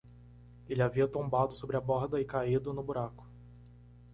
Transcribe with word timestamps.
Ele 0.67 0.81
havia 0.81 1.07
tombado 1.07 1.53
sobre 1.55 1.77
a 1.77 1.79
borda 1.79 2.19
e 2.19 2.25
caído 2.25 2.73
no 2.73 2.81
buraco. 2.81 3.23